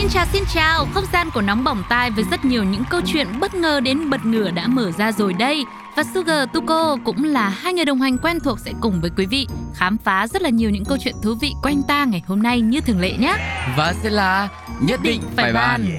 Xin 0.00 0.08
chào 0.08 0.26
xin 0.32 0.44
chào, 0.54 0.86
không 0.94 1.04
gian 1.12 1.30
của 1.34 1.40
nóng 1.40 1.64
bỏng 1.64 1.82
tai 1.88 2.10
với 2.10 2.24
rất 2.30 2.44
nhiều 2.44 2.64
những 2.64 2.84
câu 2.90 3.00
chuyện 3.06 3.26
bất 3.40 3.54
ngờ 3.54 3.80
đến 3.80 4.10
bật 4.10 4.24
ngửa 4.24 4.50
đã 4.50 4.66
mở 4.66 4.92
ra 4.98 5.12
rồi 5.12 5.32
đây. 5.32 5.64
Và 5.96 6.02
Sugar 6.14 6.48
Tuko 6.52 6.96
cũng 7.04 7.24
là 7.24 7.48
hai 7.48 7.72
người 7.72 7.84
đồng 7.84 8.00
hành 8.00 8.18
quen 8.18 8.40
thuộc 8.40 8.58
sẽ 8.64 8.72
cùng 8.80 9.00
với 9.00 9.10
quý 9.16 9.26
vị 9.26 9.46
khám 9.74 9.98
phá 9.98 10.26
rất 10.26 10.42
là 10.42 10.48
nhiều 10.48 10.70
những 10.70 10.84
câu 10.84 10.98
chuyện 11.04 11.14
thú 11.22 11.34
vị 11.40 11.52
quanh 11.62 11.82
ta 11.88 12.04
ngày 12.04 12.22
hôm 12.26 12.42
nay 12.42 12.60
như 12.60 12.80
thường 12.80 13.00
lệ 13.00 13.12
nhé. 13.18 13.36
Và 13.76 13.94
sẽ 14.02 14.10
là 14.10 14.48
nhất 14.80 15.00
định 15.02 15.22
phải 15.36 15.52
bàn. 15.52 15.96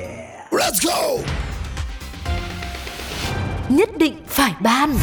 Nhất 3.69 3.89
định 3.97 4.21
phải 4.27 4.53
ban 4.59 4.95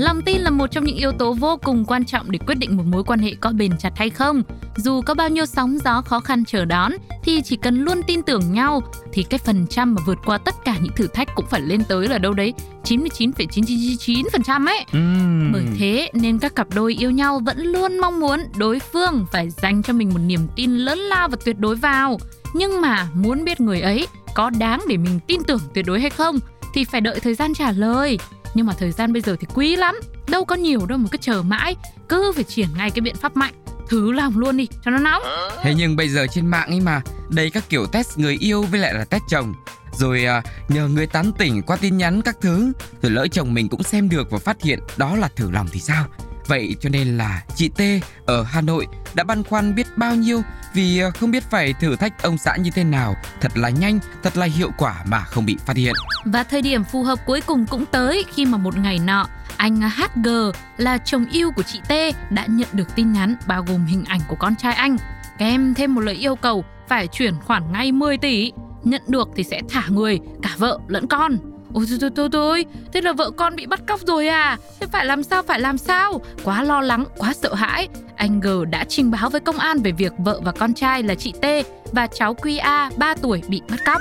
Lòng 0.00 0.22
tin 0.22 0.40
là 0.40 0.50
một 0.50 0.66
trong 0.70 0.84
những 0.84 0.96
yếu 0.96 1.12
tố 1.12 1.32
vô 1.32 1.58
cùng 1.62 1.84
quan 1.84 2.04
trọng 2.04 2.30
để 2.30 2.38
quyết 2.46 2.54
định 2.54 2.76
một 2.76 2.82
mối 2.86 3.04
quan 3.04 3.18
hệ 3.18 3.34
có 3.40 3.52
bền 3.52 3.78
chặt 3.78 3.90
hay 3.96 4.10
không. 4.10 4.42
Dù 4.76 5.00
có 5.02 5.14
bao 5.14 5.28
nhiêu 5.28 5.46
sóng 5.46 5.78
gió 5.84 6.02
khó 6.02 6.20
khăn 6.20 6.44
chờ 6.44 6.64
đón 6.64 6.92
thì 7.22 7.42
chỉ 7.42 7.56
cần 7.56 7.80
luôn 7.80 8.02
tin 8.06 8.22
tưởng 8.22 8.52
nhau 8.52 8.82
thì 9.12 9.22
cái 9.22 9.38
phần 9.38 9.66
trăm 9.66 9.94
mà 9.94 10.02
vượt 10.06 10.18
qua 10.24 10.38
tất 10.38 10.54
cả 10.64 10.76
những 10.82 10.92
thử 10.96 11.06
thách 11.06 11.34
cũng 11.34 11.46
phải 11.50 11.60
lên 11.60 11.84
tới 11.88 12.08
là 12.08 12.18
đâu 12.18 12.32
đấy 12.32 12.54
99,999% 12.84 14.66
ấy. 14.66 14.84
Uhm. 14.96 15.52
Bởi 15.52 15.64
thế 15.78 16.10
nên 16.14 16.38
các 16.38 16.54
cặp 16.54 16.66
đôi 16.74 16.94
yêu 17.02 17.10
nhau 17.10 17.40
vẫn 17.44 17.58
luôn 17.58 17.98
mong 17.98 18.20
muốn 18.20 18.40
đối 18.56 18.78
phương 18.78 19.26
phải 19.32 19.50
dành 19.50 19.82
cho 19.82 19.92
mình 19.92 20.08
một 20.08 20.20
niềm 20.26 20.40
tin 20.56 20.70
lớn 20.70 20.98
lao 20.98 21.28
và 21.28 21.36
tuyệt 21.44 21.58
đối 21.58 21.76
vào. 21.76 22.18
Nhưng 22.54 22.80
mà 22.80 23.08
muốn 23.14 23.44
biết 23.44 23.60
người 23.60 23.80
ấy 23.80 24.06
có 24.34 24.50
đáng 24.50 24.80
để 24.88 24.96
mình 24.96 25.20
tin 25.26 25.40
tưởng 25.46 25.60
tuyệt 25.74 25.86
đối 25.86 26.00
hay 26.00 26.10
không 26.10 26.38
thì 26.74 26.84
phải 26.84 27.00
đợi 27.00 27.20
thời 27.20 27.34
gian 27.34 27.54
trả 27.54 27.72
lời. 27.72 28.18
Nhưng 28.54 28.66
mà 28.66 28.72
thời 28.78 28.92
gian 28.92 29.12
bây 29.12 29.22
giờ 29.22 29.36
thì 29.40 29.46
quý 29.54 29.76
lắm, 29.76 30.00
đâu 30.28 30.44
có 30.44 30.56
nhiều 30.56 30.86
đâu 30.86 30.98
mà 30.98 31.08
cứ 31.10 31.18
chờ 31.20 31.42
mãi, 31.42 31.76
cứ 32.08 32.32
phải 32.34 32.44
triển 32.44 32.68
ngay 32.76 32.90
cái 32.90 33.00
biện 33.00 33.16
pháp 33.16 33.36
mạnh 33.36 33.54
thử 33.88 34.12
lòng 34.12 34.38
luôn 34.38 34.56
đi 34.56 34.68
cho 34.84 34.90
nó 34.90 34.98
nóng. 34.98 35.22
Thế 35.62 35.74
nhưng 35.74 35.96
bây 35.96 36.08
giờ 36.08 36.26
trên 36.30 36.46
mạng 36.46 36.68
ấy 36.68 36.80
mà 36.80 37.02
đầy 37.28 37.50
các 37.50 37.64
kiểu 37.68 37.86
test 37.86 38.18
người 38.18 38.36
yêu 38.40 38.62
với 38.62 38.80
lại 38.80 38.94
là 38.94 39.04
test 39.04 39.22
chồng. 39.28 39.54
Rồi 39.98 40.24
à, 40.24 40.42
nhờ 40.68 40.88
người 40.88 41.06
tán 41.06 41.32
tỉnh 41.38 41.62
qua 41.62 41.76
tin 41.76 41.96
nhắn 41.96 42.22
các 42.22 42.36
thứ 42.40 42.72
rồi 43.02 43.12
lỡ 43.12 43.26
chồng 43.32 43.54
mình 43.54 43.68
cũng 43.68 43.82
xem 43.82 44.08
được 44.08 44.30
và 44.30 44.38
phát 44.38 44.62
hiện 44.62 44.78
đó 44.96 45.16
là 45.16 45.28
thử 45.36 45.50
lòng 45.50 45.66
thì 45.72 45.80
sao? 45.80 46.06
Vậy 46.46 46.76
cho 46.80 46.88
nên 46.88 47.18
là 47.18 47.42
chị 47.56 47.68
T 47.68 47.80
ở 48.26 48.42
Hà 48.42 48.60
Nội 48.60 48.86
đã 49.14 49.24
băn 49.24 49.44
khoăn 49.44 49.74
biết 49.74 49.86
bao 49.96 50.14
nhiêu 50.14 50.42
vì 50.74 50.98
ờ, 50.98 51.10
không 51.10 51.30
biết 51.30 51.42
phải 51.50 51.72
thử 51.72 51.96
thách 51.96 52.22
ông 52.22 52.38
xã 52.38 52.56
như 52.56 52.70
thế 52.74 52.84
nào. 52.84 53.16
Thật 53.40 53.58
là 53.58 53.70
nhanh, 53.70 53.98
thật 54.22 54.36
là 54.36 54.46
hiệu 54.46 54.70
quả 54.78 55.04
mà 55.08 55.20
không 55.20 55.46
bị 55.46 55.56
phát 55.66 55.76
hiện. 55.76 55.94
Và 56.24 56.42
thời 56.42 56.62
điểm 56.62 56.84
phù 56.84 57.02
hợp 57.02 57.18
cuối 57.26 57.40
cùng 57.46 57.66
cũng 57.66 57.86
tới 57.86 58.24
khi 58.34 58.46
mà 58.46 58.58
một 58.58 58.76
ngày 58.76 58.98
nọ, 58.98 59.26
anh 59.56 59.80
HG 59.80 60.28
là 60.76 60.98
chồng 60.98 61.26
yêu 61.32 61.50
của 61.56 61.62
chị 61.62 61.80
T 61.88 61.92
đã 62.30 62.46
nhận 62.46 62.68
được 62.72 62.94
tin 62.94 63.12
nhắn 63.12 63.36
bao 63.46 63.64
gồm 63.68 63.86
hình 63.86 64.04
ảnh 64.04 64.20
của 64.28 64.36
con 64.38 64.56
trai 64.56 64.74
anh, 64.74 64.96
kèm 65.38 65.74
thêm 65.74 65.94
một 65.94 66.00
lời 66.00 66.14
yêu 66.14 66.36
cầu 66.36 66.64
phải 66.88 67.06
chuyển 67.06 67.34
khoản 67.44 67.72
ngay 67.72 67.92
10 67.92 68.18
tỷ. 68.18 68.52
Nhận 68.84 69.02
được 69.08 69.28
thì 69.36 69.42
sẽ 69.42 69.60
thả 69.68 69.82
người, 69.88 70.18
cả 70.42 70.54
vợ 70.58 70.78
lẫn 70.88 71.06
con. 71.06 71.36
Ôi 71.74 71.86
thôi 71.88 71.98
thôi 72.00 72.10
thôi 72.16 72.28
thôi, 72.32 72.66
thế 72.92 73.00
là 73.00 73.12
vợ 73.12 73.30
con 73.30 73.56
bị 73.56 73.66
bắt 73.66 73.80
cóc 73.86 74.00
rồi 74.06 74.28
à? 74.28 74.58
Thế 74.80 74.86
phải 74.92 75.06
làm 75.06 75.22
sao, 75.22 75.42
phải 75.42 75.60
làm 75.60 75.78
sao? 75.78 76.20
Quá 76.44 76.62
lo 76.62 76.80
lắng, 76.80 77.04
quá 77.16 77.32
sợ 77.34 77.54
hãi. 77.54 77.88
Anh 78.16 78.40
G 78.40 78.48
đã 78.70 78.84
trình 78.88 79.10
báo 79.10 79.30
với 79.30 79.40
công 79.40 79.58
an 79.58 79.82
về 79.82 79.92
việc 79.92 80.12
vợ 80.18 80.40
và 80.44 80.52
con 80.52 80.74
trai 80.74 81.02
là 81.02 81.14
chị 81.14 81.32
T 81.42 81.46
và 81.92 82.06
cháu 82.06 82.34
QA 82.34 82.90
3 82.96 83.14
tuổi 83.14 83.42
bị 83.48 83.62
bắt 83.70 83.80
cóc. 83.86 84.00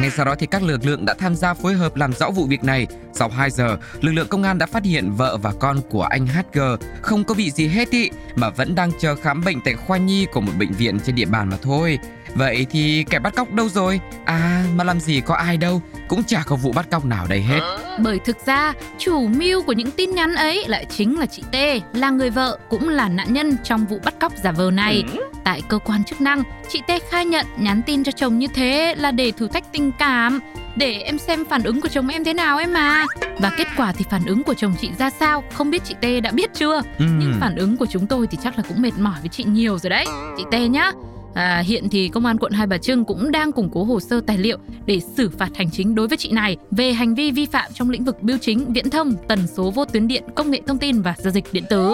Ngay 0.00 0.10
sau 0.10 0.24
đó 0.24 0.34
thì 0.38 0.46
các 0.46 0.62
lực 0.62 0.86
lượng 0.86 1.04
đã 1.04 1.14
tham 1.18 1.34
gia 1.34 1.54
phối 1.54 1.74
hợp 1.74 1.96
làm 1.96 2.12
rõ 2.12 2.30
vụ 2.30 2.46
việc 2.46 2.64
này. 2.64 2.86
Sau 3.12 3.28
2 3.28 3.50
giờ, 3.50 3.76
lực 4.00 4.12
lượng 4.12 4.28
công 4.28 4.42
an 4.42 4.58
đã 4.58 4.66
phát 4.66 4.84
hiện 4.84 5.12
vợ 5.12 5.36
và 5.36 5.52
con 5.60 5.80
của 5.90 6.02
anh 6.02 6.26
HG 6.26 6.60
không 7.02 7.24
có 7.24 7.34
bị 7.34 7.50
gì 7.50 7.68
hết 7.68 7.90
ý, 7.90 8.10
mà 8.36 8.50
vẫn 8.50 8.74
đang 8.74 8.90
chờ 8.98 9.14
khám 9.14 9.44
bệnh 9.44 9.60
tại 9.60 9.74
khoa 9.74 9.98
nhi 9.98 10.26
của 10.32 10.40
một 10.40 10.52
bệnh 10.58 10.72
viện 10.72 10.98
trên 11.06 11.14
địa 11.14 11.24
bàn 11.24 11.48
mà 11.48 11.56
thôi. 11.62 11.98
Vậy 12.34 12.66
thì 12.70 13.04
kẻ 13.10 13.18
bắt 13.18 13.34
cóc 13.36 13.52
đâu 13.52 13.68
rồi? 13.68 14.00
À, 14.24 14.64
mà 14.74 14.84
làm 14.84 15.00
gì 15.00 15.20
có 15.20 15.34
ai 15.34 15.56
đâu, 15.56 15.82
cũng 16.08 16.24
chả 16.24 16.42
có 16.46 16.56
vụ 16.56 16.72
bắt 16.72 16.90
cóc 16.90 17.04
nào 17.04 17.26
đây 17.26 17.42
hết. 17.42 17.60
Bởi 17.98 18.18
thực 18.18 18.46
ra, 18.46 18.72
chủ 18.98 19.26
mưu 19.26 19.62
của 19.62 19.72
những 19.72 19.90
tin 19.90 20.10
nhắn 20.10 20.34
ấy 20.34 20.64
lại 20.68 20.86
chính 20.96 21.18
là 21.18 21.26
chị 21.26 21.42
T, 21.52 21.56
là 21.96 22.10
người 22.10 22.30
vợ 22.30 22.58
cũng 22.70 22.88
là 22.88 23.08
nạn 23.08 23.32
nhân 23.32 23.56
trong 23.64 23.86
vụ 23.86 23.98
bắt 24.04 24.14
cóc 24.20 24.32
giả 24.42 24.52
vờ 24.52 24.70
này. 24.70 25.04
Tại 25.44 25.62
cơ 25.68 25.78
quan 25.78 26.04
chức 26.04 26.20
năng, 26.20 26.42
chị 26.68 26.80
T 26.88 26.90
khai 27.10 27.24
nhận 27.24 27.46
nhắn 27.58 27.82
tin 27.86 28.04
cho 28.04 28.12
chồng 28.12 28.38
như 28.38 28.46
thế 28.54 28.94
là 28.98 29.10
để 29.10 29.32
thử 29.32 29.48
thách 29.48 29.72
tình 29.72 29.92
cảm, 29.98 30.40
để 30.80 30.92
em 30.92 31.18
xem 31.18 31.44
phản 31.50 31.62
ứng 31.62 31.80
của 31.80 31.88
chồng 31.88 32.08
em 32.08 32.24
thế 32.24 32.34
nào 32.34 32.58
em 32.58 32.72
mà. 32.72 33.04
Và 33.38 33.52
kết 33.56 33.66
quả 33.76 33.92
thì 33.92 34.04
phản 34.10 34.24
ứng 34.26 34.42
của 34.42 34.54
chồng 34.54 34.74
chị 34.80 34.90
ra 34.98 35.10
sao, 35.10 35.44
không 35.52 35.70
biết 35.70 35.82
chị 35.84 35.94
T 36.00 36.22
đã 36.22 36.30
biết 36.30 36.50
chưa? 36.54 36.82
Ừ. 36.98 37.04
Nhưng 37.18 37.36
phản 37.40 37.56
ứng 37.56 37.76
của 37.76 37.86
chúng 37.86 38.06
tôi 38.06 38.26
thì 38.26 38.38
chắc 38.44 38.56
là 38.56 38.64
cũng 38.68 38.82
mệt 38.82 38.98
mỏi 38.98 39.18
với 39.20 39.28
chị 39.28 39.44
nhiều 39.44 39.78
rồi 39.78 39.90
đấy. 39.90 40.06
Chị 40.36 40.44
T 40.50 40.70
nhá. 40.70 40.92
À, 41.34 41.62
hiện 41.66 41.88
thì 41.90 42.08
công 42.08 42.26
an 42.26 42.38
quận 42.38 42.52
Hai 42.52 42.66
Bà 42.66 42.78
Trưng 42.78 43.04
cũng 43.04 43.30
đang 43.30 43.52
củng 43.52 43.70
cố 43.72 43.84
hồ 43.84 44.00
sơ 44.00 44.20
tài 44.26 44.38
liệu 44.38 44.58
để 44.86 45.00
xử 45.16 45.30
phạt 45.38 45.48
hành 45.56 45.70
chính 45.70 45.94
đối 45.94 46.08
với 46.08 46.18
chị 46.18 46.30
này 46.30 46.56
về 46.70 46.92
hành 46.92 47.14
vi 47.14 47.30
vi 47.30 47.46
phạm 47.46 47.72
trong 47.74 47.90
lĩnh 47.90 48.04
vực 48.04 48.22
bưu 48.22 48.38
chính, 48.38 48.72
viễn 48.72 48.90
thông, 48.90 49.14
tần 49.28 49.46
số 49.56 49.70
vô 49.70 49.84
tuyến 49.84 50.08
điện, 50.08 50.22
công 50.34 50.50
nghệ 50.50 50.60
thông 50.66 50.78
tin 50.78 51.02
và 51.02 51.14
giao 51.18 51.32
dịch 51.32 51.44
điện 51.52 51.64
tử. 51.70 51.92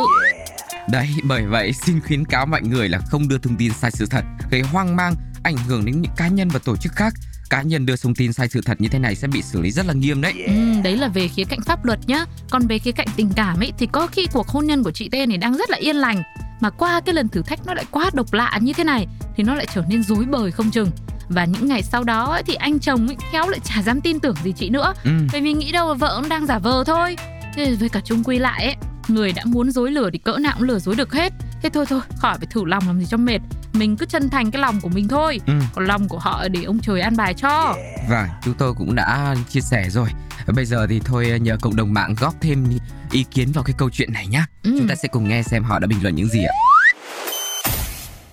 Đấy, 0.91 1.09
bởi 1.25 1.43
vậy 1.47 1.73
xin 1.73 2.01
khuyến 2.01 2.25
cáo 2.25 2.47
mọi 2.47 2.63
người 2.63 2.89
là 2.89 2.99
không 2.99 3.29
đưa 3.29 3.39
thông 3.39 3.57
tin 3.57 3.73
sai 3.73 3.91
sự 3.91 4.07
thật, 4.11 4.25
gây 4.51 4.61
hoang 4.61 4.97
mang, 4.97 5.15
ảnh 5.43 5.57
hưởng 5.69 5.85
đến 5.85 6.01
những 6.01 6.13
cá 6.17 6.29
nhân 6.29 6.49
và 6.49 6.59
tổ 6.65 6.77
chức 6.77 6.93
khác. 6.93 7.15
Cá 7.51 7.63
nhân 7.63 7.87
đưa 7.87 7.97
thông 7.97 8.15
tin 8.15 8.33
sai 8.33 8.49
sự 8.49 8.61
thật 8.61 8.81
như 8.81 8.89
thế 8.89 8.99
này 8.99 9.15
sẽ 9.15 9.29
bị 9.29 9.43
xử 9.43 9.61
lý 9.61 9.71
rất 9.71 9.87
là 9.87 9.93
nghiêm 9.93 10.21
đấy. 10.21 10.33
Ừ, 10.47 10.53
đấy 10.85 10.97
là 10.97 11.09
về 11.09 11.29
khía 11.29 11.45
cạnh 11.45 11.61
pháp 11.67 11.85
luật 11.85 11.99
nhá. 12.07 12.25
Còn 12.51 12.67
về 12.67 12.79
khía 12.79 12.93
cạnh 12.93 13.07
tình 13.17 13.31
cảm 13.37 13.61
ấy 13.61 13.73
thì 13.79 13.87
có 13.93 14.07
khi 14.07 14.27
cuộc 14.33 14.49
hôn 14.49 14.67
nhân 14.67 14.83
của 14.83 14.91
chị 14.91 15.09
T 15.09 15.13
này 15.29 15.37
đang 15.39 15.57
rất 15.57 15.71
là 15.71 15.77
yên 15.77 15.97
lành 15.97 16.23
mà 16.61 16.71
qua 16.71 17.01
cái 17.01 17.15
lần 17.15 17.29
thử 17.29 17.43
thách 17.43 17.67
nó 17.67 17.75
lại 17.75 17.85
quá 17.91 18.11
độc 18.15 18.33
lạ 18.33 18.59
như 18.63 18.73
thế 18.73 18.85
này 18.85 19.07
thì 19.37 19.45
nó 19.45 19.55
lại 19.55 19.67
trở 19.75 19.83
nên 19.89 20.03
rối 20.03 20.25
bời 20.25 20.51
không 20.51 20.71
chừng 20.71 20.91
và 21.29 21.45
những 21.45 21.69
ngày 21.69 21.83
sau 21.83 22.05
đó 22.05 22.25
ấy, 22.33 22.43
thì 22.47 22.55
anh 22.55 22.79
chồng 22.79 23.07
ấy 23.07 23.17
khéo 23.33 23.49
lại 23.49 23.61
chả 23.65 23.83
dám 23.83 24.01
tin 24.01 24.21
tưởng 24.21 24.35
gì 24.45 24.53
chị 24.53 24.71
nữa 24.71 24.95
Ừ. 25.05 25.11
bởi 25.33 25.41
vì 25.41 25.53
nghĩ 25.53 25.73
đâu 25.73 25.95
vợ 25.95 26.09
ông 26.09 26.29
đang 26.29 26.47
giả 26.47 26.59
vờ 26.59 26.85
thôi 26.87 27.17
Thế 27.55 27.75
với 27.81 27.89
cả 27.89 28.01
chung 28.05 28.25
quy 28.25 28.39
lại 28.39 28.65
ấy 28.65 28.77
người 29.09 29.33
đã 29.33 29.43
muốn 29.47 29.71
dối 29.71 29.91
lừa 29.91 30.11
thì 30.13 30.19
cỡ 30.19 30.37
nào 30.39 30.53
cũng 30.59 30.69
lừa 30.69 30.79
dối 30.79 30.95
được 30.97 31.13
hết 31.13 31.33
thế 31.63 31.69
thôi 31.69 31.87
thôi 31.89 32.01
khỏi 32.17 32.39
phải 32.39 32.47
thử 32.51 32.65
lòng 32.65 32.83
làm 32.87 32.99
gì 33.01 33.07
cho 33.07 33.17
mệt 33.17 33.39
mình 33.79 33.97
cứ 33.97 34.07
chân 34.07 34.31
thành 34.31 34.51
cái 34.51 34.63
lòng 34.63 34.81
của 34.81 34.89
mình 34.89 35.09
thôi 35.09 35.41
Ừ. 35.47 35.53
còn 35.75 35.85
lòng 35.87 36.09
của 36.09 36.19
họ 36.19 36.49
để 36.49 36.63
ông 36.63 36.79
trời 36.83 37.01
an 37.01 37.17
bài 37.17 37.35
cho 37.35 37.75
Vâng, 38.09 38.29
chúng 38.45 38.55
tôi 38.55 38.75
cũng 38.75 38.95
đã 38.95 39.35
chia 39.51 39.61
sẻ 39.61 39.87
rồi. 39.91 40.09
Bây 40.55 40.65
giờ 40.65 40.87
thì 40.91 41.01
thôi 41.05 41.39
nhờ 41.41 41.57
cộng 41.63 41.77
đồng 41.77 41.95
mạng 41.95 42.15
góp 42.21 42.35
thêm 42.41 42.67
ý 43.13 43.25
kiến 43.31 43.53
vào 43.53 43.65
cái 43.65 43.75
câu 43.79 43.91
chuyện 43.91 44.13
này 44.13 44.27
nhá. 44.27 44.47
Ừ. 44.63 44.75
Chúng 44.79 44.89
ta 44.89 44.95
sẽ 44.95 45.09
cùng 45.09 45.29
nghe 45.29 45.43
xem 45.43 45.65
họ 45.65 45.79
đã 45.79 45.87
bình 45.87 45.99
luận 46.03 46.15
những 46.15 46.29
gì 46.29 46.45
ạ. 46.45 46.55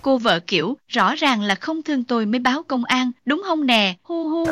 Cô 0.01 0.17
vợ 0.17 0.39
kiểu 0.47 0.77
rõ 0.87 1.15
ràng 1.15 1.41
là 1.41 1.55
không 1.55 1.83
thương 1.83 2.03
tôi 2.03 2.25
mới 2.25 2.39
báo 2.39 2.63
công 2.67 2.85
an, 2.85 3.11
đúng 3.25 3.41
không 3.45 3.65
nè? 3.65 3.95
Hu 4.03 4.29
hu. 4.29 4.45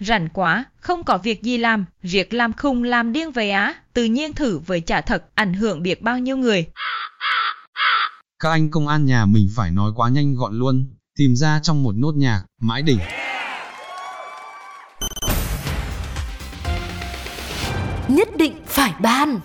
Rảnh 0.00 0.28
quá, 0.28 0.64
không 0.80 1.04
có 1.04 1.18
việc 1.18 1.42
gì 1.42 1.58
làm, 1.58 1.84
việc 2.02 2.34
làm 2.34 2.52
khùng 2.52 2.84
làm 2.84 3.12
điên 3.12 3.32
về 3.32 3.50
á, 3.50 3.74
tự 3.94 4.04
nhiên 4.04 4.32
thử 4.32 4.58
với 4.58 4.80
trả 4.80 5.00
thật, 5.00 5.24
ảnh 5.34 5.54
hưởng 5.54 5.82
biết 5.82 6.02
bao 6.02 6.18
nhiêu 6.18 6.36
người. 6.36 6.66
Các 8.42 8.50
anh 8.50 8.70
công 8.70 8.88
an 8.88 9.04
nhà 9.04 9.26
mình 9.26 9.48
phải 9.56 9.70
nói 9.70 9.92
quá 9.96 10.08
nhanh 10.08 10.34
gọn 10.34 10.58
luôn, 10.58 10.86
tìm 11.18 11.36
ra 11.36 11.60
trong 11.62 11.82
một 11.82 11.94
nốt 11.96 12.14
nhạc, 12.14 12.44
mãi 12.60 12.82
đỉnh. 12.82 12.98
Nhất 18.08 18.28
định 18.38 18.52
phải 18.66 18.92
ban 19.00 19.40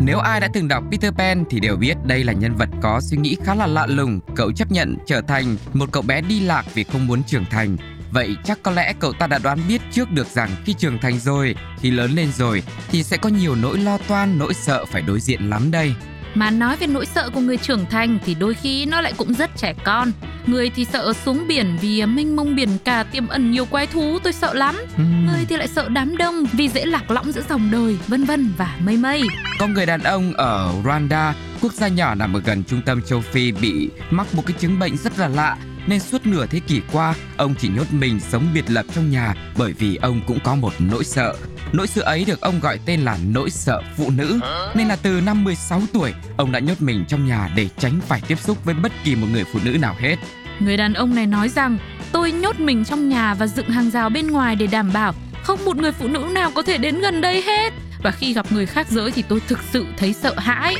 Nếu 0.00 0.18
ai 0.18 0.40
đã 0.40 0.48
từng 0.54 0.68
đọc 0.68 0.84
Peter 0.90 1.14
Pan 1.14 1.44
thì 1.50 1.60
đều 1.60 1.76
biết 1.76 1.96
đây 2.04 2.24
là 2.24 2.32
nhân 2.32 2.54
vật 2.54 2.68
có 2.82 3.00
suy 3.00 3.16
nghĩ 3.16 3.36
khá 3.44 3.54
là 3.54 3.66
lạ 3.66 3.86
lùng. 3.86 4.20
Cậu 4.36 4.52
chấp 4.52 4.72
nhận 4.72 4.96
trở 5.06 5.20
thành 5.20 5.56
một 5.74 5.92
cậu 5.92 6.02
bé 6.02 6.20
đi 6.20 6.40
lạc 6.40 6.64
vì 6.74 6.84
không 6.84 7.06
muốn 7.06 7.22
trưởng 7.22 7.44
thành. 7.50 7.76
Vậy 8.10 8.36
chắc 8.44 8.62
có 8.62 8.70
lẽ 8.70 8.94
cậu 8.98 9.12
ta 9.12 9.26
đã 9.26 9.38
đoán 9.38 9.58
biết 9.68 9.80
trước 9.92 10.10
được 10.10 10.26
rằng 10.26 10.50
khi 10.64 10.74
trưởng 10.78 10.98
thành 10.98 11.18
rồi, 11.18 11.54
khi 11.78 11.90
lớn 11.90 12.10
lên 12.10 12.32
rồi 12.32 12.62
thì 12.88 13.02
sẽ 13.02 13.16
có 13.16 13.28
nhiều 13.28 13.54
nỗi 13.54 13.78
lo 13.78 13.98
toan, 13.98 14.38
nỗi 14.38 14.54
sợ 14.54 14.84
phải 14.84 15.02
đối 15.02 15.20
diện 15.20 15.50
lắm 15.50 15.70
đây. 15.70 15.94
Mà 16.34 16.50
nói 16.50 16.76
về 16.76 16.86
nỗi 16.86 17.06
sợ 17.06 17.30
của 17.34 17.40
người 17.40 17.56
trưởng 17.56 17.86
thành 17.90 18.18
thì 18.26 18.34
đôi 18.34 18.54
khi 18.54 18.86
nó 18.86 19.00
lại 19.00 19.12
cũng 19.16 19.34
rất 19.34 19.50
trẻ 19.56 19.74
con. 19.84 20.12
Người 20.46 20.70
thì 20.70 20.84
sợ 20.84 21.12
xuống 21.24 21.46
biển 21.48 21.76
vì 21.80 22.06
mênh 22.06 22.36
mông 22.36 22.56
biển 22.56 22.68
cả 22.84 23.02
tiềm 23.02 23.28
ẩn 23.28 23.50
nhiều 23.50 23.64
quái 23.64 23.86
thú 23.86 24.18
tôi 24.22 24.32
sợ 24.32 24.54
lắm. 24.54 24.76
Người 24.96 25.44
thì 25.48 25.56
lại 25.56 25.68
sợ 25.68 25.88
đám 25.88 26.16
đông 26.16 26.44
vì 26.52 26.68
dễ 26.68 26.84
lạc 26.84 27.10
lõng 27.10 27.32
giữa 27.32 27.42
dòng 27.48 27.70
đời, 27.70 27.98
vân 28.06 28.24
vân 28.24 28.52
và 28.56 28.76
mây 28.84 28.96
mây. 28.96 29.22
Có 29.58 29.66
người 29.66 29.86
đàn 29.86 30.00
ông 30.00 30.32
ở 30.32 30.72
Rwanda, 30.84 31.32
quốc 31.60 31.72
gia 31.72 31.88
nhỏ 31.88 32.14
nằm 32.14 32.36
ở 32.36 32.40
gần 32.44 32.64
trung 32.64 32.82
tâm 32.82 33.02
châu 33.02 33.20
Phi 33.20 33.52
bị 33.52 33.90
mắc 34.10 34.34
một 34.34 34.42
cái 34.46 34.56
chứng 34.60 34.78
bệnh 34.78 34.96
rất 34.96 35.18
là 35.18 35.28
lạ 35.28 35.56
nên 35.88 36.00
suốt 36.00 36.26
nửa 36.26 36.46
thế 36.46 36.60
kỷ 36.60 36.80
qua, 36.92 37.14
ông 37.36 37.54
chỉ 37.58 37.68
nhốt 37.68 37.92
mình 37.92 38.20
sống 38.20 38.48
biệt 38.54 38.64
lập 38.70 38.86
trong 38.94 39.10
nhà 39.10 39.34
bởi 39.56 39.72
vì 39.72 39.96
ông 39.96 40.20
cũng 40.26 40.38
có 40.44 40.54
một 40.54 40.72
nỗi 40.78 41.04
sợ. 41.04 41.36
Nỗi 41.72 41.86
sợ 41.86 42.02
ấy 42.02 42.24
được 42.24 42.40
ông 42.40 42.60
gọi 42.60 42.78
tên 42.86 43.00
là 43.00 43.18
nỗi 43.28 43.50
sợ 43.50 43.82
phụ 43.96 44.10
nữ. 44.10 44.40
Nên 44.74 44.88
là 44.88 44.96
từ 44.96 45.20
năm 45.20 45.44
16 45.44 45.82
tuổi, 45.92 46.14
ông 46.36 46.52
đã 46.52 46.58
nhốt 46.58 46.82
mình 46.82 47.04
trong 47.08 47.26
nhà 47.26 47.50
để 47.56 47.68
tránh 47.78 48.00
phải 48.08 48.22
tiếp 48.28 48.38
xúc 48.40 48.64
với 48.64 48.74
bất 48.74 48.92
kỳ 49.04 49.14
một 49.14 49.26
người 49.32 49.44
phụ 49.52 49.58
nữ 49.64 49.78
nào 49.80 49.96
hết. 49.98 50.16
Người 50.58 50.76
đàn 50.76 50.94
ông 50.94 51.14
này 51.14 51.26
nói 51.26 51.48
rằng 51.48 51.78
tôi 52.12 52.32
nhốt 52.32 52.60
mình 52.60 52.84
trong 52.84 53.08
nhà 53.08 53.34
và 53.34 53.46
dựng 53.46 53.68
hàng 53.68 53.90
rào 53.90 54.10
bên 54.10 54.26
ngoài 54.26 54.56
để 54.56 54.66
đảm 54.66 54.90
bảo 54.92 55.14
không 55.42 55.64
một 55.64 55.76
người 55.76 55.92
phụ 55.92 56.08
nữ 56.08 56.24
nào 56.32 56.50
có 56.54 56.62
thể 56.62 56.78
đến 56.78 57.00
gần 57.00 57.20
đây 57.20 57.42
hết. 57.42 57.72
Và 58.02 58.10
khi 58.10 58.32
gặp 58.32 58.52
người 58.52 58.66
khác 58.66 58.86
giới 58.90 59.10
thì 59.10 59.22
tôi 59.22 59.40
thực 59.48 59.58
sự 59.72 59.86
thấy 59.96 60.12
sợ 60.12 60.34
hãi. 60.38 60.76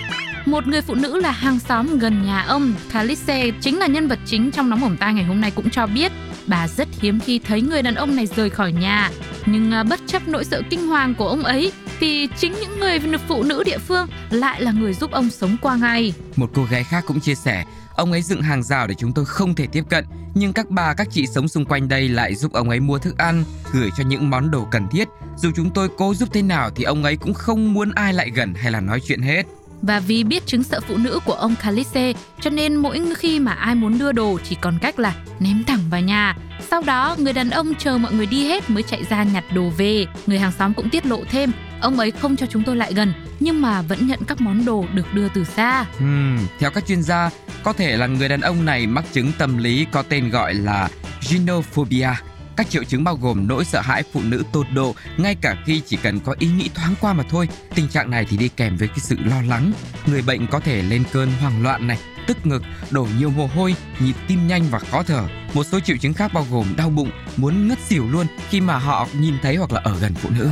Một 0.46 0.66
người 0.66 0.82
phụ 0.82 0.94
nữ 0.94 1.20
là 1.20 1.30
hàng 1.30 1.58
xóm 1.58 1.98
gần 1.98 2.26
nhà 2.26 2.42
ông, 2.42 2.74
Calice, 2.92 3.50
chính 3.60 3.78
là 3.78 3.86
nhân 3.86 4.08
vật 4.08 4.18
chính 4.26 4.50
trong 4.50 4.70
nóng 4.70 4.80
bỏng 4.80 4.96
tai 4.96 5.14
ngày 5.14 5.24
hôm 5.24 5.40
nay 5.40 5.50
cũng 5.50 5.70
cho 5.70 5.86
biết 5.86 6.12
bà 6.46 6.68
rất 6.68 6.88
hiếm 7.00 7.20
khi 7.20 7.38
thấy 7.38 7.62
người 7.62 7.82
đàn 7.82 7.94
ông 7.94 8.16
này 8.16 8.26
rời 8.26 8.50
khỏi 8.50 8.72
nhà. 8.72 9.10
Nhưng 9.46 9.70
à, 9.70 9.82
bất 9.82 10.00
chấp 10.06 10.28
nỗi 10.28 10.44
sợ 10.44 10.62
kinh 10.70 10.86
hoàng 10.86 11.14
của 11.14 11.28
ông 11.28 11.44
ấy 11.44 11.72
thì 12.00 12.28
chính 12.38 12.54
những 12.60 12.80
người 12.80 12.98
phụ 13.28 13.42
nữ 13.42 13.62
địa 13.64 13.78
phương 13.78 14.06
lại 14.30 14.62
là 14.62 14.72
người 14.72 14.94
giúp 14.94 15.10
ông 15.10 15.30
sống 15.30 15.56
qua 15.62 15.76
ngày. 15.76 16.14
Một 16.36 16.50
cô 16.54 16.64
gái 16.64 16.84
khác 16.84 17.04
cũng 17.06 17.20
chia 17.20 17.34
sẻ, 17.34 17.64
ông 17.96 18.12
ấy 18.12 18.22
dựng 18.22 18.42
hàng 18.42 18.62
rào 18.62 18.86
để 18.86 18.94
chúng 18.98 19.12
tôi 19.12 19.24
không 19.24 19.54
thể 19.54 19.66
tiếp 19.72 19.84
cận, 19.90 20.04
nhưng 20.34 20.52
các 20.52 20.70
bà 20.70 20.94
các 20.94 21.08
chị 21.10 21.26
sống 21.26 21.48
xung 21.48 21.64
quanh 21.64 21.88
đây 21.88 22.08
lại 22.08 22.34
giúp 22.34 22.52
ông 22.52 22.70
ấy 22.70 22.80
mua 22.80 22.98
thức 22.98 23.18
ăn, 23.18 23.44
gửi 23.72 23.90
cho 23.98 24.04
những 24.04 24.30
món 24.30 24.50
đồ 24.50 24.68
cần 24.70 24.88
thiết. 24.90 25.08
Dù 25.36 25.50
chúng 25.56 25.70
tôi 25.70 25.88
cố 25.96 26.14
giúp 26.14 26.28
thế 26.32 26.42
nào 26.42 26.70
thì 26.76 26.84
ông 26.84 27.04
ấy 27.04 27.16
cũng 27.16 27.34
không 27.34 27.74
muốn 27.74 27.90
ai 27.94 28.12
lại 28.12 28.30
gần 28.34 28.54
hay 28.54 28.72
là 28.72 28.80
nói 28.80 29.00
chuyện 29.06 29.22
hết. 29.22 29.42
Và 29.82 30.00
vì 30.00 30.24
biết 30.24 30.46
chứng 30.46 30.62
sợ 30.62 30.80
phụ 30.80 30.96
nữ 30.96 31.20
của 31.24 31.32
ông 31.32 31.54
Calice, 31.62 32.12
cho 32.40 32.50
nên 32.50 32.76
mỗi 32.76 33.14
khi 33.18 33.40
mà 33.40 33.52
ai 33.52 33.74
muốn 33.74 33.98
đưa 33.98 34.12
đồ 34.12 34.38
chỉ 34.44 34.56
còn 34.60 34.78
cách 34.82 34.98
là 34.98 35.14
ném 35.40 35.64
thẳng 35.64 35.80
vào 35.90 36.00
nhà. 36.00 36.36
Sau 36.70 36.82
đó, 36.82 37.16
người 37.18 37.32
đàn 37.32 37.50
ông 37.50 37.74
chờ 37.74 37.98
mọi 37.98 38.12
người 38.12 38.26
đi 38.26 38.48
hết 38.48 38.70
mới 38.70 38.82
chạy 38.82 39.04
ra 39.04 39.22
nhặt 39.22 39.44
đồ 39.54 39.70
về. 39.76 40.06
Người 40.26 40.38
hàng 40.38 40.52
xóm 40.58 40.74
cũng 40.74 40.90
tiết 40.90 41.06
lộ 41.06 41.24
thêm, 41.30 41.52
ông 41.80 41.98
ấy 41.98 42.10
không 42.10 42.36
cho 42.36 42.46
chúng 42.46 42.62
tôi 42.62 42.76
lại 42.76 42.94
gần, 42.94 43.12
nhưng 43.40 43.62
mà 43.62 43.82
vẫn 43.82 44.06
nhận 44.06 44.20
các 44.26 44.40
món 44.40 44.64
đồ 44.64 44.84
được 44.94 45.14
đưa 45.14 45.28
từ 45.28 45.44
xa. 45.44 45.84
Hmm, 45.98 46.38
theo 46.58 46.70
các 46.70 46.86
chuyên 46.86 47.02
gia, 47.02 47.30
có 47.62 47.72
thể 47.72 47.96
là 47.96 48.06
người 48.06 48.28
đàn 48.28 48.40
ông 48.40 48.64
này 48.64 48.86
mắc 48.86 49.04
chứng 49.12 49.32
tâm 49.38 49.58
lý 49.58 49.86
có 49.92 50.02
tên 50.02 50.30
gọi 50.30 50.54
là 50.54 50.88
gynophobia. 51.30 52.10
Các 52.58 52.70
triệu 52.70 52.84
chứng 52.84 53.04
bao 53.04 53.16
gồm 53.16 53.46
nỗi 53.46 53.64
sợ 53.64 53.80
hãi 53.80 54.02
phụ 54.12 54.20
nữ 54.22 54.42
tột 54.52 54.66
độ 54.74 54.94
ngay 55.16 55.34
cả 55.34 55.56
khi 55.66 55.82
chỉ 55.86 55.98
cần 56.02 56.20
có 56.20 56.34
ý 56.38 56.46
nghĩ 56.46 56.70
thoáng 56.74 56.94
qua 57.00 57.12
mà 57.12 57.24
thôi. 57.30 57.48
Tình 57.74 57.88
trạng 57.88 58.10
này 58.10 58.26
thì 58.30 58.36
đi 58.36 58.48
kèm 58.48 58.76
với 58.76 58.88
cái 58.88 58.98
sự 58.98 59.16
lo 59.24 59.42
lắng. 59.42 59.72
Người 60.06 60.22
bệnh 60.22 60.46
có 60.46 60.60
thể 60.60 60.82
lên 60.82 61.04
cơn 61.12 61.32
hoảng 61.40 61.62
loạn 61.62 61.86
này, 61.86 61.98
tức 62.26 62.46
ngực, 62.46 62.62
đổ 62.90 63.08
nhiều 63.18 63.30
mồ 63.30 63.46
hôi, 63.46 63.74
nhịp 64.00 64.12
tim 64.28 64.46
nhanh 64.46 64.64
và 64.70 64.78
khó 64.78 65.02
thở. 65.02 65.28
Một 65.54 65.64
số 65.64 65.80
triệu 65.80 65.96
chứng 65.96 66.14
khác 66.14 66.32
bao 66.34 66.46
gồm 66.50 66.74
đau 66.76 66.90
bụng, 66.90 67.10
muốn 67.36 67.68
ngất 67.68 67.78
xỉu 67.88 68.08
luôn 68.08 68.26
khi 68.48 68.60
mà 68.60 68.78
họ 68.78 69.08
nhìn 69.20 69.34
thấy 69.42 69.56
hoặc 69.56 69.72
là 69.72 69.80
ở 69.84 69.98
gần 70.00 70.14
phụ 70.14 70.30
nữ. 70.38 70.50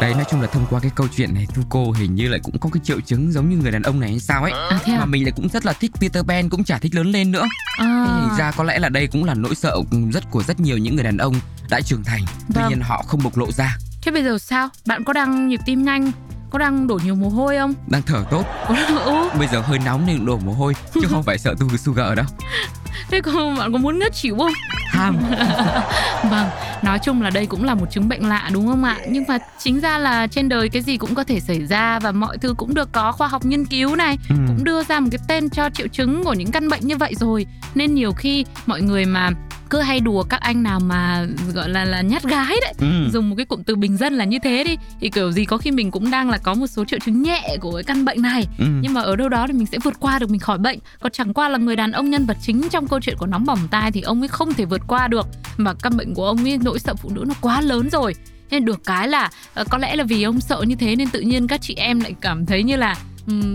Đấy 0.00 0.14
nói 0.14 0.24
chung 0.30 0.40
là 0.40 0.46
thông 0.46 0.66
qua 0.70 0.80
cái 0.80 0.90
câu 0.94 1.06
chuyện 1.16 1.34
này 1.34 1.46
Thu 1.54 1.62
cô 1.68 1.92
hình 1.92 2.14
như 2.14 2.28
lại 2.28 2.40
cũng 2.42 2.58
có 2.58 2.70
cái 2.72 2.80
triệu 2.84 3.00
chứng 3.00 3.32
giống 3.32 3.48
như 3.50 3.56
người 3.56 3.72
đàn 3.72 3.82
ông 3.82 4.00
này 4.00 4.10
hay 4.10 4.20
sao 4.20 4.42
ấy 4.42 4.52
À, 4.52 4.78
thế 4.84 4.92
à? 4.92 4.98
Mà 4.98 5.04
mình 5.04 5.22
lại 5.24 5.32
cũng 5.36 5.48
rất 5.48 5.66
là 5.66 5.72
thích 5.72 5.90
Peter 6.00 6.24
Pan 6.26 6.48
cũng 6.48 6.64
chả 6.64 6.78
thích 6.78 6.94
lớn 6.94 7.06
lên 7.06 7.30
nữa 7.32 7.46
À, 7.78 8.06
Thế 8.30 8.38
ra 8.38 8.50
có 8.50 8.64
lẽ 8.64 8.78
là 8.78 8.88
đây 8.88 9.06
cũng 9.06 9.24
là 9.24 9.34
nỗi 9.34 9.54
sợ 9.54 9.76
rất 10.12 10.30
của 10.30 10.42
rất 10.42 10.60
nhiều 10.60 10.78
những 10.78 10.94
người 10.94 11.04
đàn 11.04 11.16
ông 11.16 11.34
đã 11.70 11.80
trưởng 11.80 12.04
thành 12.04 12.22
Tuy 12.54 12.60
Vâng. 12.60 12.68
nhiên 12.68 12.80
họ 12.80 13.04
không 13.06 13.20
bộc 13.24 13.36
lộ 13.38 13.52
ra 13.52 13.76
thế 14.02 14.12
bây 14.12 14.24
giờ 14.24 14.38
sao? 14.38 14.68
Bạn 14.86 15.04
có 15.04 15.12
đang 15.12 15.48
nhịp 15.48 15.60
tim 15.66 15.84
nhanh? 15.84 16.12
Có 16.50 16.58
đang 16.58 16.86
đổ 16.86 16.98
nhiều 17.04 17.14
mồ 17.14 17.28
hôi 17.28 17.56
không? 17.58 17.74
Đang 17.88 18.02
thở 18.02 18.24
tốt 18.30 18.44
ừ. 19.04 19.28
Bây 19.38 19.48
giờ 19.52 19.60
hơi 19.60 19.78
nóng 19.78 20.06
nên 20.06 20.26
đổ 20.26 20.38
mồ 20.38 20.52
hôi 20.52 20.74
Chứ 20.94 21.00
không 21.10 21.22
phải 21.22 21.38
sợ 21.38 21.54
tu 21.60 21.76
sugar 21.76 22.16
đâu 22.16 22.26
Thế 23.10 23.20
còn 23.20 23.58
bạn 23.58 23.72
có 23.72 23.78
muốn 23.78 23.98
ngất 23.98 24.16
xỉu 24.16 24.38
không? 24.38 24.52
Ham 25.00 25.16
Vâng, 26.30 26.46
nói 26.82 26.98
chung 26.98 27.22
là 27.22 27.30
đây 27.30 27.46
cũng 27.46 27.64
là 27.64 27.74
một 27.74 27.86
chứng 27.90 28.08
bệnh 28.08 28.28
lạ 28.28 28.50
đúng 28.52 28.66
không 28.66 28.84
ạ? 28.84 28.96
Nhưng 29.08 29.24
mà 29.28 29.38
chính 29.58 29.80
ra 29.80 29.98
là 29.98 30.26
trên 30.26 30.48
đời 30.48 30.68
cái 30.68 30.82
gì 30.82 30.96
cũng 30.96 31.14
có 31.14 31.24
thể 31.24 31.40
xảy 31.40 31.66
ra 31.66 31.98
và 31.98 32.12
mọi 32.12 32.38
thứ 32.38 32.54
cũng 32.58 32.74
được 32.74 32.92
có 32.92 33.12
khoa 33.12 33.28
học 33.28 33.44
nghiên 33.44 33.64
cứu 33.64 33.96
này, 33.96 34.18
Ừ. 34.28 34.34
cũng 34.48 34.64
đưa 34.64 34.82
ra 34.84 35.00
một 35.00 35.08
cái 35.12 35.18
tên 35.28 35.50
cho 35.50 35.70
triệu 35.70 35.86
chứng 35.88 36.24
của 36.24 36.32
những 36.34 36.50
căn 36.50 36.68
bệnh 36.68 36.86
như 36.86 36.96
vậy 36.96 37.12
rồi. 37.20 37.46
Nên 37.74 37.94
nhiều 37.94 38.12
khi 38.12 38.44
mọi 38.66 38.80
người 38.82 39.04
mà 39.04 39.30
cứ 39.70 39.80
hay 39.80 40.00
đùa 40.00 40.22
các 40.22 40.40
anh 40.40 40.62
nào 40.62 40.80
mà 40.80 41.26
gọi 41.54 41.68
là 41.68 41.84
là 41.84 42.00
nhát 42.00 42.22
gái 42.22 42.56
đấy. 42.60 42.74
Ừ. 42.78 43.10
dùng 43.12 43.30
một 43.30 43.36
cái 43.36 43.46
cụm 43.46 43.62
từ 43.62 43.76
bình 43.76 43.96
dân 43.96 44.14
là 44.14 44.24
như 44.24 44.38
thế 44.42 44.64
đi. 44.64 44.76
Thì 45.00 45.08
kiểu 45.10 45.32
gì 45.32 45.44
có 45.44 45.56
khi 45.56 45.70
mình 45.70 45.90
cũng 45.90 46.10
đang 46.10 46.30
là 46.30 46.38
có 46.38 46.54
một 46.54 46.66
số 46.66 46.84
triệu 46.84 46.98
chứng 46.98 47.22
nhẹ 47.22 47.56
của 47.60 47.72
cái 47.72 47.82
căn 47.82 48.04
bệnh 48.04 48.22
này. 48.22 48.46
Ừ. 48.58 48.64
nhưng 48.82 48.94
mà 48.94 49.00
ở 49.00 49.16
đâu 49.16 49.28
đó 49.28 49.46
thì 49.46 49.52
mình 49.52 49.66
sẽ 49.66 49.78
vượt 49.84 49.94
qua 50.00 50.18
được 50.18 50.30
mình 50.30 50.40
khỏi 50.40 50.58
bệnh. 50.58 50.78
Còn 51.00 51.12
chẳng 51.12 51.34
qua 51.34 51.48
là 51.48 51.58
người 51.58 51.76
đàn 51.76 51.92
ông 51.92 52.10
nhân 52.10 52.26
vật 52.26 52.36
chính 52.42 52.68
trong 52.68 52.88
câu 52.88 53.00
chuyện 53.00 53.16
của 53.18 53.26
nóng 53.26 53.44
bỏng 53.44 53.68
tai 53.70 53.92
thì 53.92 54.00
ông 54.00 54.22
ấy 54.22 54.28
không 54.28 54.54
thể 54.54 54.64
vượt 54.64 54.82
qua 54.86 55.08
được. 55.08 55.26
Mà 55.56 55.74
căn 55.74 55.96
bệnh 55.96 56.14
của 56.14 56.26
ông 56.26 56.44
ấy 56.44 56.58
nỗi 56.62 56.78
sợ 56.78 56.94
phụ 56.94 57.10
nữ 57.14 57.24
nó 57.28 57.34
quá 57.40 57.60
lớn 57.60 57.88
rồi. 57.92 58.14
Nên 58.50 58.64
được 58.64 58.80
cái 58.84 59.08
là 59.08 59.30
ờ, 59.54 59.64
có 59.70 59.78
lẽ 59.78 59.96
là 59.96 60.04
vì 60.04 60.22
ông 60.22 60.40
sợ 60.40 60.62
như 60.66 60.74
thế 60.74 60.96
nên 60.96 61.08
tự 61.08 61.20
nhiên 61.20 61.46
các 61.46 61.60
chị 61.62 61.74
em 61.74 62.00
lại 62.00 62.14
cảm 62.20 62.46
thấy 62.46 62.62
như 62.62 62.76
là 62.76 62.96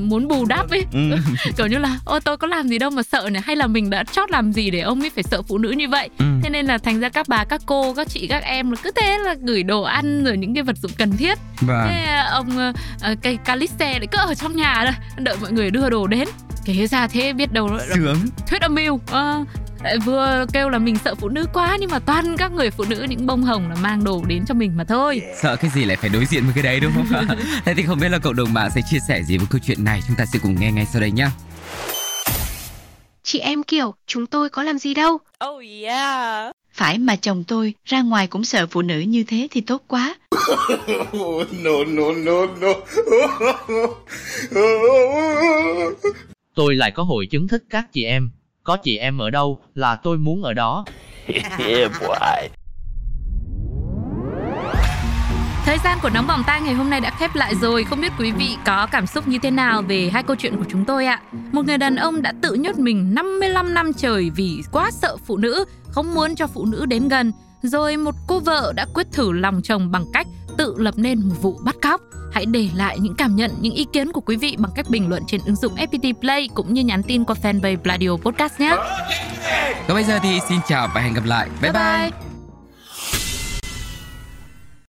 muốn 0.09 0.27
bù 0.27 0.45
đắp 0.45 0.69
ấy. 0.69 0.85
Ừ. 0.93 0.99
kiểu 1.57 1.67
như 1.67 1.77
là 1.77 1.99
ô 2.05 2.19
tôi 2.19 2.37
có 2.37 2.47
làm 2.47 2.67
gì 2.67 2.77
đâu 2.77 2.89
mà 2.89 3.03
sợ 3.03 3.29
này 3.31 3.41
hay 3.45 3.55
là 3.55 3.67
mình 3.67 3.89
đã 3.89 4.03
chót 4.03 4.31
làm 4.31 4.51
gì 4.53 4.71
để 4.71 4.79
ông 4.79 5.01
ấy 5.03 5.09
phải 5.09 5.23
sợ 5.23 5.41
phụ 5.41 5.57
nữ 5.57 5.69
như 5.71 5.89
vậy? 5.89 6.09
Ừ. 6.19 6.25
thế 6.43 6.49
nên 6.49 6.65
là 6.65 6.77
thành 6.77 6.99
ra 6.99 7.09
các 7.09 7.27
bà 7.27 7.43
các 7.45 7.61
cô 7.65 7.93
các 7.93 8.09
chị 8.09 8.27
các 8.27 8.43
em 8.43 8.75
cứ 8.83 8.91
thế 8.95 9.17
là 9.17 9.35
gửi 9.41 9.63
đồ 9.63 9.81
ăn 9.81 10.23
rồi 10.23 10.37
những 10.37 10.53
cái 10.53 10.63
vật 10.63 10.77
dụng 10.77 10.91
cần 10.97 11.17
thiết. 11.17 11.37
Vâng. 11.61 11.87
Thế 11.89 12.03
à, 12.03 12.27
ông 12.31 12.57
ờ, 12.57 12.73
ờ, 13.01 13.15
cây 13.21 13.37
Calice 13.45 13.99
lại 13.99 14.07
cứ 14.11 14.17
ở 14.17 14.33
trong 14.33 14.55
nhà 14.55 14.81
thôi 14.85 14.93
đợi 15.17 15.35
mọi 15.41 15.51
người 15.51 15.71
đưa 15.71 15.89
đồ 15.89 16.07
đến. 16.07 16.27
Kể 16.65 16.87
ra 16.87 17.07
thế 17.07 17.33
biết 17.33 17.53
đâu 17.53 17.67
là 17.73 17.83
Sướng. 17.95 18.17
thuyết 18.47 18.61
âm 18.61 18.75
mưu 18.75 18.99
Ờ, 19.11 19.43
lại 19.85 19.97
vừa 19.97 20.45
kêu 20.53 20.69
là 20.69 20.77
mình 20.77 20.95
sợ 21.05 21.15
phụ 21.15 21.29
nữ 21.29 21.45
quá 21.53 21.77
nhưng 21.79 21.89
mà 21.89 21.99
toàn 21.99 22.37
các 22.37 22.51
người 22.51 22.71
phụ 22.71 22.85
nữ 22.89 23.05
những 23.09 23.25
bông 23.25 23.43
hồng 23.43 23.69
là 23.69 23.75
mang 23.75 24.03
đồ 24.03 24.23
đến 24.27 24.43
cho 24.47 24.53
mình 24.53 24.77
mà 24.77 24.83
thôi 24.83 25.21
Sợ 25.41 25.55
cái 25.55 25.71
gì 25.75 25.85
lại 25.85 25.97
phải 25.97 26.09
đối 26.09 26.25
diện 26.25 26.43
với 26.43 26.53
cái 26.53 26.63
đấy 26.63 26.79
đúng 26.79 26.91
không 26.95 27.07
ạ? 27.11 27.25
Thế 27.65 27.73
thì 27.73 27.83
không 27.83 27.99
biết 27.99 28.09
là 28.09 28.17
cộng 28.17 28.35
đồng 28.35 28.53
mạng 28.53 28.69
sẽ 28.75 28.81
chia 28.91 28.97
sẻ 29.07 29.23
gì 29.23 29.37
với 29.37 29.47
câu 29.49 29.59
chuyện 29.65 29.83
này 29.83 30.01
Chúng 30.07 30.15
ta 30.15 30.25
sẽ 30.33 30.39
cùng 30.43 30.59
nghe 30.59 30.71
ngay 30.71 30.85
sau 30.85 31.01
đây 31.01 31.11
nhé 31.11 31.27
Chị 33.23 33.39
em 33.39 33.63
kiểu, 33.63 33.93
chúng 34.07 34.27
tôi 34.27 34.49
có 34.49 34.63
làm 34.63 34.79
gì 34.79 34.93
đâu. 34.93 35.17
Oh 35.47 35.63
yeah. 35.83 36.55
Phải 36.73 36.97
mà 36.97 37.15
chồng 37.15 37.43
tôi 37.47 37.73
ra 37.85 38.01
ngoài 38.01 38.27
cũng 38.27 38.45
sợ 38.45 38.67
phụ 38.71 38.81
nữ 38.81 38.99
như 38.99 39.23
thế 39.27 39.47
thì 39.51 39.61
tốt 39.61 39.83
quá. 39.87 40.15
no, 41.13 41.43
no, 41.87 42.13
no, 42.15 42.45
no. 42.61 42.73
Tôi 46.55 46.75
lại 46.75 46.91
có 46.91 47.03
hội 47.03 47.27
chứng 47.31 47.47
thích 47.47 47.63
các 47.69 47.85
chị 47.93 48.03
em. 48.03 48.29
Có 48.65 48.77
chị 48.77 48.97
em 48.97 49.17
ở 49.17 49.29
đâu 49.29 49.59
là 49.75 49.95
tôi 49.95 50.17
muốn 50.17 50.43
ở 50.43 50.53
đó. 50.53 50.85
Thời 55.65 55.77
gian 55.83 55.97
của 56.01 56.09
nóng 56.13 56.27
bỏng 56.27 56.43
tai 56.47 56.61
ngày 56.61 56.73
hôm 56.73 56.89
nay 56.89 57.01
đã 57.01 57.11
khép 57.19 57.35
lại 57.35 57.55
rồi, 57.55 57.83
không 57.83 58.01
biết 58.01 58.11
quý 58.19 58.31
vị 58.31 58.57
có 58.65 58.87
cảm 58.91 59.07
xúc 59.07 59.27
như 59.27 59.39
thế 59.39 59.51
nào 59.51 59.81
về 59.81 60.09
hai 60.13 60.23
câu 60.23 60.35
chuyện 60.35 60.57
của 60.57 60.65
chúng 60.69 60.85
tôi 60.85 61.05
ạ. 61.05 61.21
Một 61.51 61.65
người 61.65 61.77
đàn 61.77 61.95
ông 61.95 62.21
đã 62.21 62.33
tự 62.41 62.53
nhốt 62.53 62.77
mình 62.77 63.15
55 63.15 63.73
năm 63.73 63.91
trời 63.93 64.29
vì 64.35 64.61
quá 64.71 64.91
sợ 64.91 65.17
phụ 65.25 65.37
nữ, 65.37 65.65
không 65.89 66.13
muốn 66.13 66.35
cho 66.35 66.47
phụ 66.47 66.65
nữ 66.65 66.85
đến 66.85 67.07
gần. 67.07 67.31
Rồi 67.61 67.97
một 67.97 68.15
cô 68.27 68.39
vợ 68.39 68.73
đã 68.75 68.85
quyết 68.93 69.07
thử 69.11 69.31
lòng 69.31 69.61
chồng 69.63 69.91
bằng 69.91 70.05
cách 70.13 70.27
tự 70.57 70.75
lập 70.77 70.93
nên 70.97 71.29
một 71.29 71.35
vụ 71.41 71.59
bắt 71.63 71.75
cóc. 71.81 72.01
Hãy 72.33 72.45
để 72.45 72.69
lại 72.75 72.99
những 72.99 73.15
cảm 73.15 73.35
nhận, 73.35 73.51
những 73.59 73.73
ý 73.73 73.85
kiến 73.93 74.11
của 74.11 74.21
quý 74.21 74.35
vị 74.35 74.55
bằng 74.59 74.71
cách 74.75 74.89
bình 74.89 75.09
luận 75.09 75.23
trên 75.27 75.41
ứng 75.45 75.55
dụng 75.55 75.75
FPT 75.75 76.13
Play 76.13 76.49
cũng 76.53 76.73
như 76.73 76.83
nhắn 76.83 77.03
tin 77.03 77.25
qua 77.25 77.35
fanpage 77.43 77.77
Pladio 77.77 78.09
Podcast 78.09 78.59
nhé. 78.59 78.75
Còn 79.87 79.95
bây 79.95 80.03
giờ 80.03 80.19
thì 80.23 80.39
xin 80.49 80.59
chào 80.67 80.87
và 80.95 81.01
hẹn 81.01 81.13
gặp 81.13 81.25
lại 81.25 81.49
Bye 81.61 81.71
bye, 81.71 82.09
bye. 82.11 82.34